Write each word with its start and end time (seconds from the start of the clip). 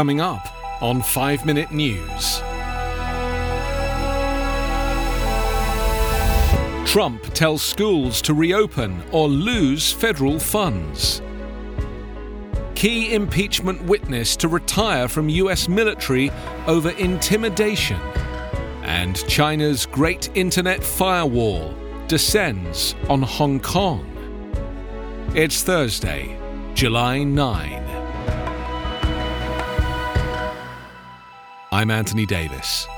Coming 0.00 0.22
up 0.22 0.48
on 0.82 1.02
5 1.02 1.44
Minute 1.44 1.72
News. 1.72 2.38
Trump 6.90 7.22
tells 7.34 7.60
schools 7.60 8.22
to 8.22 8.32
reopen 8.32 9.02
or 9.12 9.28
lose 9.28 9.92
federal 9.92 10.38
funds. 10.38 11.20
Key 12.74 13.12
impeachment 13.12 13.82
witness 13.82 14.36
to 14.36 14.48
retire 14.48 15.06
from 15.06 15.28
US 15.28 15.68
military 15.68 16.30
over 16.66 16.92
intimidation. 16.92 18.00
And 18.82 19.22
China's 19.28 19.84
great 19.84 20.30
internet 20.34 20.82
firewall 20.82 21.74
descends 22.06 22.94
on 23.10 23.20
Hong 23.20 23.60
Kong. 23.60 24.06
It's 25.34 25.62
Thursday, 25.62 26.38
July 26.72 27.22
9. 27.22 27.99
I'm 31.72 31.90
Anthony 31.90 32.26
Davis. 32.26 32.88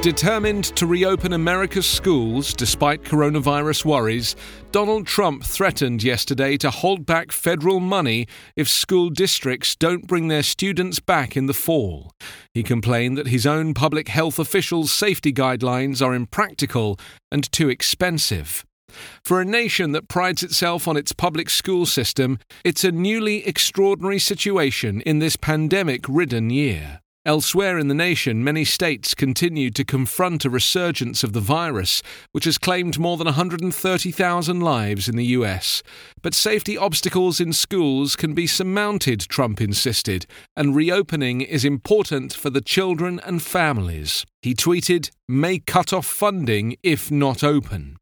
Determined 0.00 0.64
to 0.76 0.86
reopen 0.86 1.34
America's 1.34 1.84
schools 1.84 2.54
despite 2.54 3.02
coronavirus 3.02 3.84
worries, 3.84 4.34
Donald 4.72 5.06
Trump 5.06 5.44
threatened 5.44 6.02
yesterday 6.02 6.56
to 6.56 6.70
hold 6.70 7.04
back 7.04 7.30
federal 7.30 7.80
money 7.80 8.26
if 8.56 8.66
school 8.66 9.10
districts 9.10 9.76
don't 9.76 10.06
bring 10.06 10.28
their 10.28 10.42
students 10.42 11.00
back 11.00 11.36
in 11.36 11.44
the 11.44 11.52
fall. 11.52 12.14
He 12.54 12.62
complained 12.62 13.18
that 13.18 13.26
his 13.26 13.44
own 13.44 13.74
public 13.74 14.08
health 14.08 14.38
officials' 14.38 14.90
safety 14.90 15.34
guidelines 15.34 16.00
are 16.00 16.14
impractical 16.14 16.98
and 17.30 17.52
too 17.52 17.68
expensive. 17.68 18.64
For 19.24 19.40
a 19.40 19.44
nation 19.44 19.92
that 19.92 20.08
prides 20.08 20.42
itself 20.42 20.86
on 20.88 20.96
its 20.96 21.12
public 21.12 21.50
school 21.50 21.86
system, 21.86 22.38
it's 22.64 22.84
a 22.84 22.92
newly 22.92 23.46
extraordinary 23.46 24.18
situation 24.18 25.00
in 25.02 25.18
this 25.18 25.36
pandemic 25.36 26.04
ridden 26.08 26.50
year. 26.50 27.00
Elsewhere 27.26 27.76
in 27.76 27.88
the 27.88 27.94
nation, 27.94 28.42
many 28.42 28.64
states 28.64 29.14
continue 29.14 29.70
to 29.72 29.84
confront 29.84 30.46
a 30.46 30.50
resurgence 30.50 31.22
of 31.22 31.34
the 31.34 31.40
virus, 31.40 32.02
which 32.32 32.46
has 32.46 32.56
claimed 32.56 32.98
more 32.98 33.18
than 33.18 33.26
130,000 33.26 34.60
lives 34.60 35.06
in 35.06 35.16
the 35.16 35.26
US. 35.26 35.82
But 36.22 36.32
safety 36.32 36.78
obstacles 36.78 37.38
in 37.38 37.52
schools 37.52 38.16
can 38.16 38.32
be 38.32 38.46
surmounted, 38.46 39.20
Trump 39.20 39.60
insisted, 39.60 40.24
and 40.56 40.74
reopening 40.74 41.42
is 41.42 41.62
important 41.62 42.32
for 42.32 42.48
the 42.48 42.62
children 42.62 43.20
and 43.26 43.42
families. 43.42 44.24
He 44.40 44.54
tweeted, 44.54 45.10
may 45.28 45.58
cut 45.58 45.92
off 45.92 46.06
funding 46.06 46.76
if 46.82 47.10
not 47.10 47.44
open. 47.44 47.99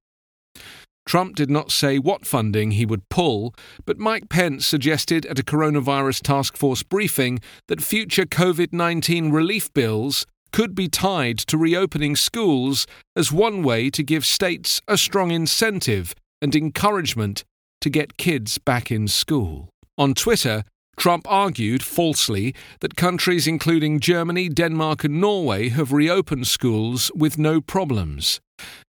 Trump 1.08 1.34
did 1.34 1.48
not 1.48 1.72
say 1.72 1.98
what 1.98 2.26
funding 2.26 2.72
he 2.72 2.84
would 2.84 3.08
pull, 3.08 3.54
but 3.86 3.98
Mike 3.98 4.28
Pence 4.28 4.66
suggested 4.66 5.24
at 5.24 5.38
a 5.38 5.42
coronavirus 5.42 6.20
task 6.20 6.54
force 6.54 6.82
briefing 6.82 7.40
that 7.68 7.80
future 7.80 8.26
COVID 8.26 8.74
19 8.74 9.30
relief 9.30 9.72
bills 9.72 10.26
could 10.52 10.74
be 10.74 10.86
tied 10.86 11.38
to 11.38 11.56
reopening 11.56 12.14
schools 12.14 12.86
as 13.16 13.32
one 13.32 13.62
way 13.62 13.88
to 13.88 14.02
give 14.02 14.26
states 14.26 14.82
a 14.86 14.98
strong 14.98 15.30
incentive 15.30 16.14
and 16.42 16.54
encouragement 16.54 17.42
to 17.80 17.88
get 17.88 18.18
kids 18.18 18.58
back 18.58 18.90
in 18.90 19.08
school. 19.08 19.70
On 19.96 20.12
Twitter, 20.12 20.62
Trump 20.98 21.24
argued, 21.26 21.82
falsely, 21.82 22.54
that 22.80 22.96
countries 22.96 23.46
including 23.46 23.98
Germany, 23.98 24.50
Denmark, 24.50 25.04
and 25.04 25.18
Norway 25.22 25.70
have 25.70 25.90
reopened 25.90 26.46
schools 26.46 27.10
with 27.14 27.38
no 27.38 27.62
problems. 27.62 28.40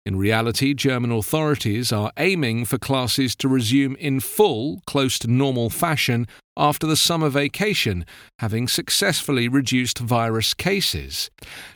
In 0.07 0.17
reality, 0.17 0.73
German 0.73 1.13
authorities 1.13 1.93
are 1.93 2.13
aiming 2.17 2.65
for 2.65 2.79
classes 2.79 3.37
to 3.37 3.49
resume 3.49 3.95
in 3.97 4.21
full, 4.21 4.81
close 4.87 5.19
to 5.19 5.29
normal 5.29 5.69
fashion 5.69 6.27
after 6.57 6.87
the 6.87 6.97
summer 6.97 7.29
vacation, 7.29 8.05
having 8.41 8.67
successfully 8.67 9.49
reduced 9.49 9.99
virus 9.99 10.55
cases. 10.55 11.31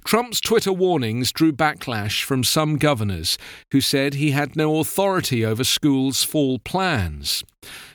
Trump's 0.04 0.40
Twitter 0.40 0.72
warnings 0.72 1.30
drew 1.32 1.52
backlash 1.52 2.24
from 2.24 2.42
some 2.42 2.76
governors 2.76 3.38
who 3.70 3.80
said 3.80 4.14
he 4.14 4.32
had 4.32 4.56
no 4.56 4.80
authority 4.80 5.44
over 5.44 5.62
schools' 5.62 6.24
fall 6.24 6.58
plans. 6.58 7.44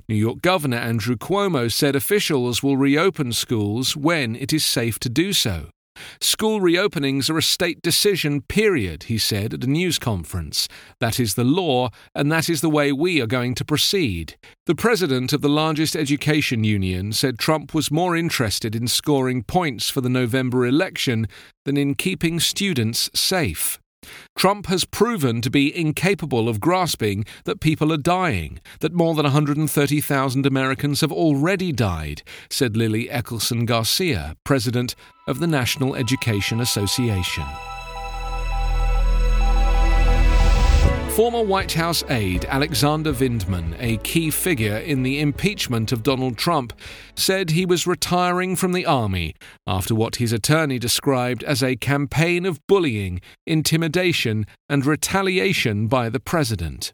New 0.08 0.16
York 0.16 0.42
Governor 0.42 0.78
Andrew 0.78 1.18
Cuomo 1.18 1.72
said 1.72 1.96
officials 1.96 2.64
will 2.64 2.78
reopen 2.78 3.34
schools 3.34 3.98
when 3.98 4.36
it 4.36 4.54
is 4.54 4.66
safe 4.66 5.00
to 5.00 5.10
do 5.10 5.34
so. 5.34 5.70
School 6.22 6.60
reopenings 6.60 7.30
are 7.30 7.38
a 7.38 7.42
state 7.44 7.82
decision, 7.82 8.42
period, 8.42 9.04
he 9.04 9.18
said 9.18 9.54
at 9.54 9.64
a 9.64 9.68
news 9.68 10.00
conference. 10.00 10.68
That 11.00 11.20
is 11.20 11.36
the 11.36 11.44
law, 11.44 11.90
and 12.14 12.32
that 12.32 12.50
is 12.50 12.62
the 12.62 12.70
way 12.70 12.92
we 12.92 13.22
are 13.22 13.28
going 13.28 13.56
to 13.56 13.66
proceed. 13.66 14.38
The 14.66 14.76
president 14.76 15.34
of 15.34 15.42
the 15.42 15.50
largest 15.50 15.96
education 15.96 16.64
union 16.64 17.14
said 17.14 17.40
Trump 17.40 17.74
was 17.74 17.92
more 17.92 18.16
interested 18.16 18.76
in 18.76 18.88
scoring 18.88 19.44
points 19.44 19.90
for 19.90 20.02
the 20.02 20.10
November 20.10 20.66
election 20.66 21.28
than 21.66 21.78
in 21.78 21.96
keeping 21.96 22.40
students 22.40 23.10
safe. 23.14 23.80
Trump 24.36 24.68
has 24.68 24.86
proven 24.86 25.42
to 25.42 25.50
be 25.50 25.76
incapable 25.76 26.50
of 26.50 26.60
grasping 26.60 27.26
that 27.46 27.60
people 27.60 27.92
are 27.92 27.98
dying, 27.98 28.60
that 28.80 28.94
more 28.94 29.16
than 29.16 29.24
130,000 29.24 30.46
Americans 30.46 31.02
have 31.02 31.12
already 31.12 31.72
died, 31.72 32.24
said 32.50 32.78
Lily 32.78 33.08
Eskelsen 33.08 33.66
Garcia, 33.66 34.36
president 34.44 34.96
of 35.28 35.40
the 35.40 35.48
National 35.48 35.96
Education 35.96 36.60
Association. 36.60 37.46
Former 41.18 41.42
White 41.42 41.74
House 41.74 42.04
aide 42.12 42.46
Alexander 42.46 43.12
Vindman, 43.12 43.76
a 43.80 43.98
key 43.98 44.30
figure 44.30 44.78
in 44.78 45.02
the 45.02 45.20
impeachment 45.20 45.92
of 45.92 46.04
Donald 46.04 46.38
Trump, 46.38 46.74
said 47.16 47.50
he 47.50 47.66
was 47.66 47.88
retiring 47.88 48.56
from 48.56 48.72
the 48.72 48.86
Army 48.86 49.34
after 49.66 49.96
what 49.96 50.18
his 50.18 50.32
attorney 50.32 50.78
described 50.78 51.44
as 51.44 51.64
a 51.64 51.76
campaign 51.76 52.46
of 52.46 52.60
bullying, 52.68 53.20
intimidation, 53.48 54.46
and 54.70 54.86
retaliation 54.86 55.88
by 55.88 56.08
the 56.08 56.20
president. 56.20 56.94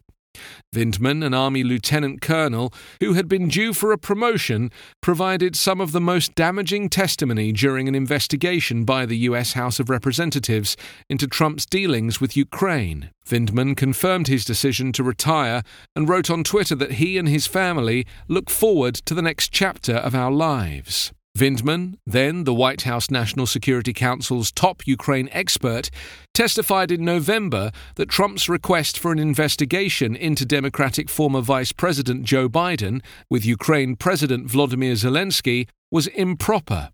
Vindman, 0.74 1.24
an 1.24 1.34
Army 1.34 1.62
lieutenant 1.62 2.20
colonel 2.20 2.72
who 3.00 3.14
had 3.14 3.28
been 3.28 3.48
due 3.48 3.72
for 3.72 3.92
a 3.92 3.98
promotion, 3.98 4.70
provided 5.00 5.56
some 5.56 5.80
of 5.80 5.92
the 5.92 6.00
most 6.00 6.34
damaging 6.34 6.88
testimony 6.88 7.52
during 7.52 7.88
an 7.88 7.94
investigation 7.94 8.84
by 8.84 9.06
the 9.06 9.18
U.S. 9.18 9.52
House 9.52 9.78
of 9.80 9.88
Representatives 9.88 10.76
into 11.08 11.26
Trump's 11.26 11.66
dealings 11.66 12.20
with 12.20 12.36
Ukraine. 12.36 13.10
Vindman 13.26 13.76
confirmed 13.76 14.28
his 14.28 14.44
decision 14.44 14.92
to 14.92 15.02
retire 15.02 15.62
and 15.96 16.08
wrote 16.08 16.30
on 16.30 16.44
Twitter 16.44 16.74
that 16.74 16.92
he 16.92 17.18
and 17.18 17.28
his 17.28 17.46
family 17.46 18.06
look 18.28 18.50
forward 18.50 18.94
to 18.94 19.14
the 19.14 19.22
next 19.22 19.52
chapter 19.52 19.94
of 19.94 20.14
our 20.14 20.30
lives. 20.30 21.12
Vindman, 21.36 21.94
then 22.06 22.44
the 22.44 22.54
White 22.54 22.82
House 22.82 23.10
National 23.10 23.44
Security 23.44 23.92
Council's 23.92 24.52
top 24.52 24.86
Ukraine 24.86 25.28
expert, 25.32 25.90
testified 26.32 26.92
in 26.92 27.04
November 27.04 27.72
that 27.96 28.08
Trump's 28.08 28.48
request 28.48 28.96
for 28.96 29.10
an 29.10 29.18
investigation 29.18 30.14
into 30.14 30.46
Democratic 30.46 31.10
former 31.10 31.40
Vice 31.40 31.72
President 31.72 32.22
Joe 32.22 32.48
Biden 32.48 33.02
with 33.28 33.44
Ukraine 33.44 33.96
President 33.96 34.46
Volodymyr 34.46 34.92
Zelensky 34.92 35.66
was 35.90 36.06
improper. 36.06 36.90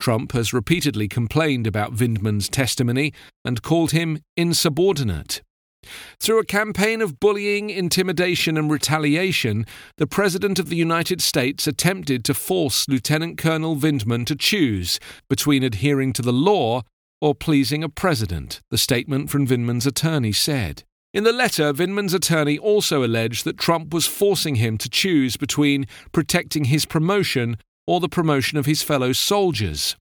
Trump 0.00 0.32
has 0.32 0.52
repeatedly 0.52 1.06
complained 1.06 1.66
about 1.66 1.94
Vindman's 1.94 2.48
testimony 2.48 3.12
and 3.44 3.62
called 3.62 3.92
him 3.92 4.18
insubordinate. 4.36 5.42
Through 6.20 6.40
a 6.40 6.44
campaign 6.44 7.00
of 7.00 7.20
bullying, 7.20 7.70
intimidation, 7.70 8.56
and 8.56 8.70
retaliation, 8.70 9.66
the 9.96 10.06
President 10.06 10.58
of 10.58 10.68
the 10.68 10.76
United 10.76 11.20
States 11.20 11.66
attempted 11.66 12.24
to 12.24 12.34
force 12.34 12.88
Lieutenant 12.88 13.38
Colonel 13.38 13.76
Vindman 13.76 14.26
to 14.26 14.36
choose 14.36 15.00
between 15.28 15.62
adhering 15.62 16.12
to 16.14 16.22
the 16.22 16.32
law 16.32 16.82
or 17.20 17.34
pleasing 17.34 17.82
a 17.82 17.88
president, 17.88 18.60
the 18.70 18.78
statement 18.78 19.30
from 19.30 19.46
Vindman's 19.46 19.86
attorney 19.86 20.32
said. 20.32 20.84
In 21.14 21.24
the 21.24 21.32
letter, 21.32 21.72
Vindman's 21.72 22.14
attorney 22.14 22.58
also 22.58 23.02
alleged 23.02 23.44
that 23.44 23.58
Trump 23.58 23.92
was 23.94 24.06
forcing 24.06 24.56
him 24.56 24.76
to 24.78 24.90
choose 24.90 25.36
between 25.36 25.86
protecting 26.12 26.64
his 26.64 26.84
promotion 26.84 27.56
or 27.86 27.98
the 27.98 28.08
promotion 28.08 28.58
of 28.58 28.66
his 28.66 28.82
fellow 28.82 29.12
soldiers. 29.12 29.96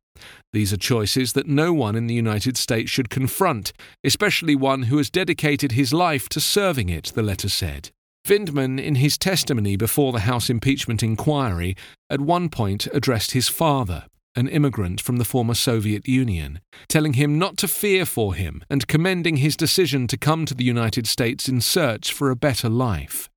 These 0.57 0.73
are 0.73 0.77
choices 0.77 1.33
that 1.33 1.45
no 1.45 1.71
one 1.71 1.95
in 1.95 2.07
the 2.07 2.15
United 2.15 2.57
States 2.57 2.89
should 2.89 3.11
confront, 3.11 3.73
especially 4.03 4.55
one 4.55 4.81
who 4.89 4.97
has 4.97 5.11
dedicated 5.11 5.73
his 5.73 5.93
life 5.93 6.27
to 6.29 6.39
serving 6.39 6.89
it, 6.89 7.11
the 7.13 7.21
letter 7.21 7.47
said. 7.47 7.91
Vindman, 8.27 8.83
in 8.83 8.95
his 8.95 9.19
testimony 9.19 9.75
before 9.75 10.11
the 10.11 10.21
House 10.21 10.49
impeachment 10.49 11.03
inquiry, 11.03 11.75
at 12.09 12.21
one 12.21 12.49
point 12.49 12.87
addressed 12.87 13.33
his 13.33 13.47
father, 13.47 14.07
an 14.35 14.47
immigrant 14.47 14.99
from 14.99 15.17
the 15.17 15.25
former 15.25 15.53
Soviet 15.53 16.07
Union, 16.07 16.59
telling 16.89 17.13
him 17.13 17.37
not 17.37 17.55
to 17.57 17.67
fear 17.67 18.03
for 18.03 18.33
him 18.33 18.63
and 18.67 18.87
commending 18.87 19.37
his 19.37 19.55
decision 19.55 20.07
to 20.07 20.17
come 20.17 20.47
to 20.47 20.55
the 20.55 20.65
United 20.65 21.05
States 21.05 21.47
in 21.47 21.61
search 21.61 22.11
for 22.11 22.31
a 22.31 22.35
better 22.35 22.67
life. 22.67 23.29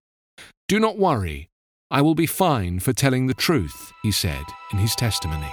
Do 0.69 0.81
not 0.81 0.97
worry, 0.97 1.51
I 1.91 2.01
will 2.01 2.15
be 2.15 2.25
fine 2.25 2.81
for 2.81 2.95
telling 2.95 3.27
the 3.27 3.35
truth, 3.35 3.93
he 4.03 4.11
said 4.11 4.45
in 4.73 4.79
his 4.79 4.95
testimony. 4.95 5.53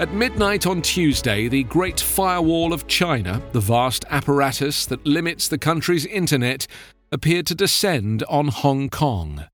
At 0.00 0.12
midnight 0.12 0.66
on 0.66 0.82
Tuesday, 0.82 1.46
the 1.46 1.62
Great 1.62 2.00
Firewall 2.00 2.72
of 2.72 2.88
China, 2.88 3.40
the 3.52 3.60
vast 3.60 4.04
apparatus 4.10 4.86
that 4.86 5.06
limits 5.06 5.46
the 5.46 5.56
country's 5.56 6.04
internet, 6.04 6.66
appeared 7.12 7.46
to 7.46 7.54
descend 7.54 8.24
on 8.28 8.48
Hong 8.48 8.88
Kong, 8.88 9.44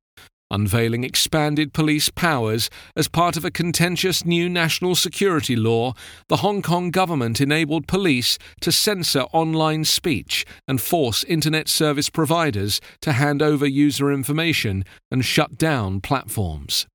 unveiling 0.50 1.04
expanded 1.04 1.74
police 1.74 2.08
powers 2.08 2.70
as 2.96 3.06
part 3.06 3.36
of 3.36 3.44
a 3.44 3.50
contentious 3.50 4.24
new 4.24 4.48
national 4.48 4.94
security 4.94 5.56
law. 5.56 5.92
The 6.28 6.38
Hong 6.38 6.62
Kong 6.62 6.90
government 6.90 7.42
enabled 7.42 7.86
police 7.86 8.38
to 8.62 8.72
censor 8.72 9.24
online 9.34 9.84
speech 9.84 10.46
and 10.66 10.80
force 10.80 11.22
internet 11.24 11.68
service 11.68 12.08
providers 12.08 12.80
to 13.02 13.12
hand 13.12 13.42
over 13.42 13.66
user 13.66 14.10
information 14.10 14.86
and 15.10 15.22
shut 15.22 15.58
down 15.58 16.00
platforms. 16.00 16.86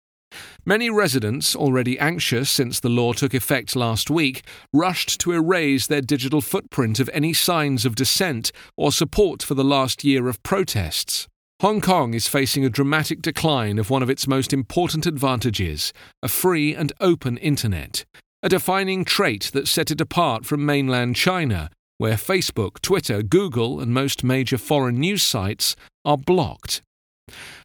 Many 0.65 0.89
residents, 0.89 1.55
already 1.55 1.99
anxious 1.99 2.49
since 2.49 2.79
the 2.79 2.89
law 2.89 3.13
took 3.13 3.33
effect 3.33 3.75
last 3.75 4.09
week, 4.09 4.43
rushed 4.73 5.19
to 5.21 5.31
erase 5.31 5.87
their 5.87 6.01
digital 6.01 6.41
footprint 6.41 6.99
of 6.99 7.09
any 7.13 7.33
signs 7.33 7.85
of 7.85 7.95
dissent 7.95 8.51
or 8.75 8.91
support 8.91 9.43
for 9.43 9.53
the 9.53 9.63
last 9.63 10.03
year 10.03 10.27
of 10.27 10.41
protests. 10.43 11.27
Hong 11.61 11.79
Kong 11.79 12.13
is 12.13 12.27
facing 12.27 12.65
a 12.65 12.69
dramatic 12.69 13.21
decline 13.21 13.79
of 13.79 13.89
one 13.89 14.03
of 14.03 14.09
its 14.09 14.27
most 14.27 14.51
important 14.51 15.05
advantages 15.05 15.93
a 16.21 16.27
free 16.27 16.75
and 16.75 16.91
open 16.99 17.37
internet, 17.37 18.03
a 18.43 18.49
defining 18.49 19.05
trait 19.05 19.51
that 19.53 19.67
set 19.67 19.89
it 19.89 20.01
apart 20.01 20.45
from 20.45 20.65
mainland 20.65 21.15
China, 21.15 21.69
where 21.97 22.15
Facebook, 22.15 22.81
Twitter, 22.81 23.23
Google, 23.23 23.79
and 23.79 23.93
most 23.93 24.23
major 24.23 24.57
foreign 24.57 24.99
news 24.99 25.23
sites 25.23 25.77
are 26.03 26.17
blocked. 26.17 26.81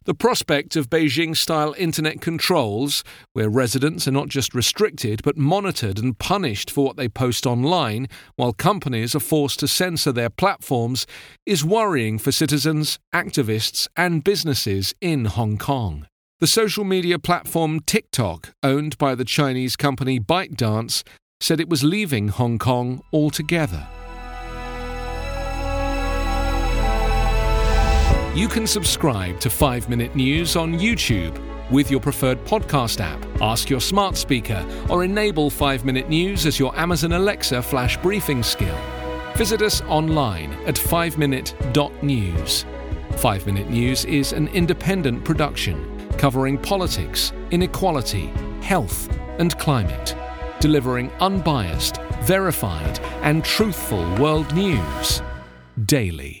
The 0.05 0.15
prospect 0.15 0.75
of 0.75 0.89
Beijing 0.89 1.37
style 1.37 1.75
internet 1.77 2.21
controls, 2.21 3.03
where 3.33 3.49
residents 3.49 4.07
are 4.07 4.11
not 4.11 4.29
just 4.29 4.55
restricted 4.55 5.21
but 5.23 5.37
monitored 5.37 5.99
and 5.99 6.17
punished 6.17 6.71
for 6.71 6.83
what 6.83 6.97
they 6.97 7.07
post 7.07 7.45
online, 7.45 8.07
while 8.35 8.53
companies 8.53 9.15
are 9.15 9.19
forced 9.19 9.59
to 9.59 9.67
censor 9.67 10.11
their 10.11 10.31
platforms, 10.31 11.05
is 11.45 11.63
worrying 11.63 12.17
for 12.17 12.31
citizens, 12.31 12.97
activists, 13.13 13.87
and 13.95 14.23
businesses 14.23 14.95
in 15.01 15.25
Hong 15.25 15.57
Kong. 15.59 16.07
The 16.39 16.47
social 16.47 16.83
media 16.83 17.19
platform 17.19 17.81
TikTok, 17.81 18.53
owned 18.63 18.97
by 18.97 19.13
the 19.13 19.25
Chinese 19.25 19.75
company 19.75 20.19
ByteDance, 20.19 21.03
said 21.39 21.59
it 21.59 21.69
was 21.69 21.83
leaving 21.83 22.29
Hong 22.29 22.57
Kong 22.57 23.03
altogether. 23.13 23.87
You 28.33 28.47
can 28.47 28.65
subscribe 28.65 29.41
to 29.41 29.49
5 29.49 29.89
Minute 29.89 30.15
News 30.15 30.55
on 30.55 30.79
YouTube 30.79 31.37
with 31.69 31.91
your 31.91 31.99
preferred 31.99 32.41
podcast 32.45 33.01
app. 33.01 33.21
Ask 33.41 33.69
your 33.69 33.81
smart 33.81 34.15
speaker 34.15 34.65
or 34.89 35.03
enable 35.03 35.49
5 35.49 35.83
Minute 35.83 36.07
News 36.07 36.45
as 36.45 36.57
your 36.57 36.73
Amazon 36.79 37.11
Alexa 37.11 37.61
flash 37.61 37.97
briefing 37.97 38.41
skill. 38.41 38.77
Visit 39.35 39.61
us 39.61 39.81
online 39.81 40.53
at 40.65 40.75
5minute.news. 40.75 42.65
5 43.17 43.45
Minute 43.45 43.69
News 43.69 44.05
is 44.05 44.31
an 44.31 44.47
independent 44.47 45.25
production 45.25 46.07
covering 46.17 46.57
politics, 46.57 47.33
inequality, 47.51 48.27
health, 48.61 49.09
and 49.39 49.57
climate, 49.59 50.15
delivering 50.61 51.11
unbiased, 51.19 51.97
verified, 52.21 52.97
and 53.23 53.43
truthful 53.43 54.09
world 54.15 54.55
news 54.55 55.21
daily. 55.85 56.40